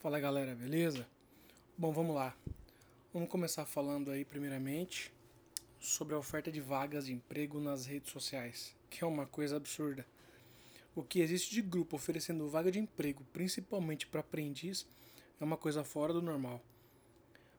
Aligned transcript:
Fala 0.00 0.18
galera, 0.18 0.54
beleza? 0.54 1.06
Bom, 1.76 1.92
vamos 1.92 2.16
lá. 2.16 2.34
Vamos 3.12 3.28
começar 3.28 3.66
falando 3.66 4.10
aí, 4.10 4.24
primeiramente, 4.24 5.12
sobre 5.78 6.14
a 6.14 6.18
oferta 6.18 6.50
de 6.50 6.58
vagas 6.58 7.04
de 7.04 7.12
emprego 7.12 7.60
nas 7.60 7.84
redes 7.84 8.10
sociais, 8.10 8.74
que 8.88 9.04
é 9.04 9.06
uma 9.06 9.26
coisa 9.26 9.58
absurda. 9.58 10.06
O 10.94 11.02
que 11.02 11.20
existe 11.20 11.52
de 11.52 11.60
grupo 11.60 11.96
oferecendo 11.96 12.48
vaga 12.48 12.72
de 12.72 12.78
emprego, 12.78 13.26
principalmente 13.30 14.06
para 14.06 14.20
aprendiz, 14.20 14.86
é 15.38 15.44
uma 15.44 15.58
coisa 15.58 15.84
fora 15.84 16.14
do 16.14 16.22
normal. 16.22 16.62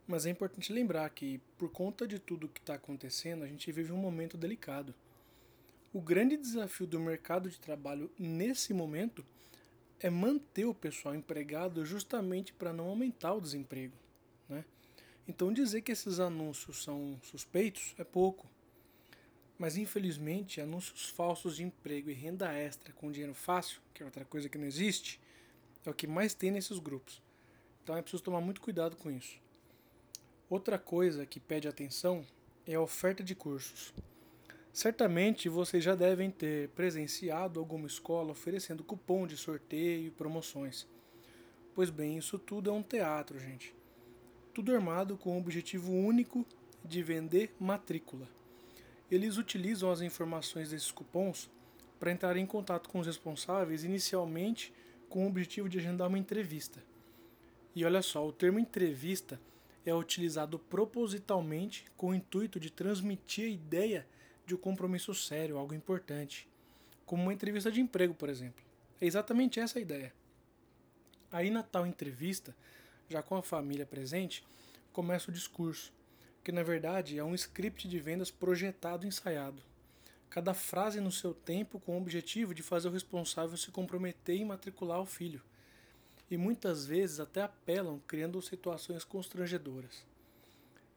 Mas 0.08 0.26
é 0.26 0.32
importante 0.32 0.74
lembrar 0.74 1.08
que, 1.12 1.40
por 1.60 1.70
conta 1.70 2.08
de 2.08 2.18
tudo 2.18 2.50
que 2.50 2.60
está 2.60 2.74
acontecendo, 2.74 3.44
a 3.44 3.48
gente 3.48 3.72
vive 3.72 3.92
um 3.92 3.98
momento 3.98 4.36
delicado. 4.36 4.96
O 5.94 6.02
grande 6.02 6.38
desafio 6.38 6.88
do 6.88 7.00
mercado 7.00 7.52
de 7.52 7.60
trabalho 7.60 8.12
nesse 8.18 8.74
momento 8.74 9.24
é 10.02 10.10
manter 10.10 10.66
o 10.66 10.74
pessoal 10.74 11.14
empregado 11.14 11.86
justamente 11.86 12.52
para 12.52 12.74
não 12.74 12.88
aumentar 12.88 13.34
o 13.34 13.42
desemprego. 13.42 13.96
Né? 14.50 14.66
Então 15.28 15.54
dizer 15.54 15.82
que 15.82 15.92
esses 15.92 16.20
anúncios 16.20 16.84
são 16.84 17.20
suspeitos 17.24 17.94
é 17.98 18.04
pouco. 18.04 18.50
Mas 19.60 19.78
infelizmente, 19.78 20.60
anúncios 20.60 21.10
falsos 21.10 21.56
de 21.56 21.64
emprego 21.64 22.10
e 22.10 22.14
renda 22.14 22.52
extra 22.52 22.92
com 22.94 23.12
dinheiro 23.12 23.36
fácil, 23.36 23.80
que 23.94 24.02
é 24.02 24.06
outra 24.06 24.26
coisa 24.26 24.50
que 24.50 24.58
não 24.58 24.66
existe, 24.66 25.20
é 25.86 25.90
o 25.90 25.94
que 25.94 26.08
mais 26.08 26.34
tem 26.34 26.50
nesses 26.50 26.80
grupos. 26.80 27.22
Então 27.84 27.96
é 27.96 28.02
preciso 28.02 28.24
tomar 28.24 28.42
muito 28.42 28.60
cuidado 28.60 28.96
com 28.96 29.12
isso. 29.12 29.40
Outra 30.50 30.80
coisa 30.80 31.28
que 31.28 31.40
pede 31.40 31.68
atenção 31.68 32.26
é 32.66 32.74
a 32.74 32.82
oferta 32.82 33.24
de 33.24 33.36
cursos. 33.36 33.94
Certamente 34.74 35.50
vocês 35.50 35.84
já 35.84 35.96
devem 35.96 36.32
ter 36.32 36.70
presenciado 36.70 37.60
alguma 37.60 37.88
escola 37.88 38.32
oferecendo 38.32 38.86
cupom 38.86 39.28
de 39.28 39.36
sorteio 39.36 40.08
e 40.08 40.12
promoções. 40.12 40.88
Pois 41.76 41.90
bem, 41.90 42.18
isso 42.18 42.40
tudo 42.40 42.70
é 42.70 42.74
um 42.74 42.82
teatro, 42.82 43.38
gente. 43.38 43.76
Tudo 44.54 44.74
armado 44.74 45.18
com 45.18 45.36
o 45.36 45.40
objetivo 45.40 45.92
único 45.92 46.46
de 46.86 47.04
vender 47.04 47.54
matrícula. 47.60 48.30
Eles 49.10 49.38
utilizam 49.38 49.92
as 49.92 50.00
informações 50.00 50.70
desses 50.70 50.92
cupons 50.92 51.50
para 52.00 52.12
entrar 52.12 52.38
em 52.38 52.46
contato 52.46 52.90
com 52.90 53.00
os 53.00 53.08
responsáveis 53.08 53.84
inicialmente 53.84 54.74
com 55.10 55.26
o 55.26 55.28
objetivo 55.28 55.68
de 55.68 55.80
agendar 55.80 56.08
uma 56.08 56.18
entrevista. 56.18 56.82
E 57.76 57.84
olha 57.84 58.02
só, 58.02 58.26
o 58.26 58.32
termo 58.32 58.58
entrevista 58.58 59.40
é 59.86 59.94
utilizado 59.94 60.58
propositalmente 60.58 61.86
com 61.98 62.12
o 62.12 62.16
intuito 62.16 62.58
de 62.58 62.72
transmitir 62.72 63.46
a 63.46 63.50
ideia 63.50 64.08
de 64.46 64.56
um 64.56 64.58
compromisso 64.58 65.14
sério, 65.14 65.58
algo 65.58 65.74
importante, 65.74 66.48
como 67.06 67.24
uma 67.24 67.34
entrevista 67.34 67.72
de 67.72 67.82
emprego, 67.82 68.14
por 68.14 68.30
exemplo. 68.30 68.64
É 69.00 69.06
exatamente 69.06 69.60
essa 69.60 69.80
a 69.80 69.82
ideia. 69.82 70.14
Aí 71.32 71.50
na 71.50 71.64
tal 71.64 71.86
entrevista, 71.88 72.56
já 73.10 73.22
com 73.22 73.36
a 73.36 73.42
família 73.42 73.86
presente, 73.86 74.46
começa 74.92 75.30
o 75.30 75.34
discurso, 75.34 75.94
que 76.44 76.52
na 76.52 76.64
verdade 76.64 77.18
é 77.18 77.24
um 77.24 77.36
script 77.36 77.88
de 77.88 78.00
vendas 78.00 78.32
projetado 78.32 79.06
e 79.06 79.08
ensaiado. 79.08 79.62
Cada 80.30 80.54
frase 80.54 81.02
no 81.02 81.12
seu 81.12 81.34
tempo 81.34 81.80
com 81.80 81.96
o 81.96 82.02
objetivo 82.02 82.54
de 82.54 82.64
fazer 82.64 82.88
o 82.88 82.92
responsável 82.92 83.58
se 83.58 83.70
comprometer 83.72 84.38
em 84.38 84.46
matricular 84.46 85.02
o 85.02 85.06
filho. 85.06 85.42
E 86.30 86.38
muitas 86.38 86.86
vezes 86.86 87.20
até 87.20 87.42
apelam 87.42 88.00
criando 88.08 88.42
situações 88.42 89.04
constrangedoras. 89.04 90.06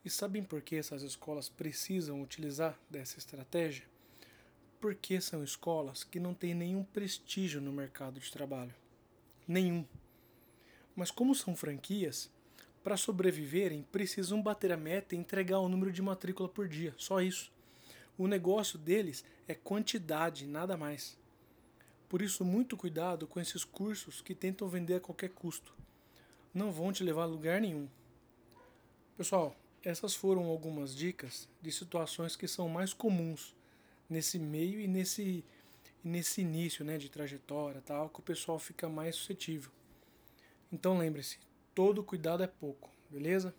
E 0.05 0.11
sabem 0.11 0.43
por 0.43 0.61
que 0.61 0.77
essas 0.77 1.03
escolas 1.03 1.49
precisam 1.49 2.21
utilizar 2.21 2.79
dessa 2.91 3.19
estratégia? 3.19 3.87
Porque 4.79 5.19
são 5.21 5.43
escolas 5.43 6.05
que 6.05 6.21
não 6.21 6.35
têm 6.35 6.55
nenhum 6.55 6.85
prestígio 6.85 7.61
no 7.61 7.73
mercado 7.73 8.21
de 8.21 8.31
trabalho. 8.31 8.75
Nenhum. 9.49 9.87
Mas 10.95 11.11
como 11.11 11.35
são 11.35 11.57
franquias, 11.57 12.31
para 12.83 12.99
sobreviverem 12.99 13.83
precisam 13.91 14.43
bater 14.43 14.71
a 14.71 14.77
meta 14.77 15.15
e 15.15 15.19
entregar 15.19 15.59
o 15.61 15.71
número 15.71 15.91
de 15.91 16.03
matrícula 16.03 16.51
por 16.51 16.69
dia, 16.69 16.95
só 16.99 17.23
isso. 17.23 17.51
O 18.19 18.29
negócio 18.29 18.79
deles 18.79 19.25
é 19.49 19.55
quantidade, 19.55 20.47
nada 20.47 20.77
mais. 20.77 21.19
Por 22.11 22.21
isso, 22.21 22.45
muito 22.45 22.77
cuidado 22.77 23.27
com 23.27 23.41
esses 23.41 23.65
cursos 23.65 24.21
que 24.21 24.35
tentam 24.35 24.69
vender 24.69 24.97
a 24.97 25.01
qualquer 25.01 25.31
custo. 25.31 25.75
Não 26.53 26.71
vão 26.71 26.93
te 26.93 27.03
levar 27.03 27.23
a 27.23 27.27
lugar 27.27 27.61
nenhum. 27.61 27.89
Pessoal, 29.17 29.57
essas 29.85 30.15
foram 30.15 30.45
algumas 30.47 30.95
dicas 30.95 31.49
de 31.61 31.71
situações 31.71 32.37
que 32.37 32.49
são 32.49 32.69
mais 32.69 32.93
comuns 32.93 33.55
nesse 34.09 34.39
meio 34.39 34.81
e 34.81 34.89
nesse, 34.89 35.45
nesse 36.03 36.41
início 36.41 36.85
né, 36.85 36.97
de 36.97 37.09
trajetória, 37.09 37.83
tal, 37.85 38.09
que 38.09 38.21
o 38.21 38.23
pessoal 38.23 38.59
fica 38.59 38.89
mais 38.89 39.15
suscetível. 39.17 39.71
Então 40.73 40.97
lembre-se, 40.97 41.39
todo 41.75 42.03
cuidado 42.03 42.43
é 42.43 42.47
pouco, 42.47 42.91
beleza? 43.11 43.55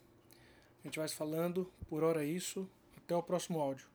A 0.84 0.88
gente 0.88 1.00
vai 1.00 1.08
falando, 1.08 1.72
por 1.88 2.04
hora 2.04 2.24
é 2.24 2.28
isso, 2.28 2.70
até 2.98 3.16
o 3.16 3.24
próximo 3.24 3.60
áudio. 3.60 3.88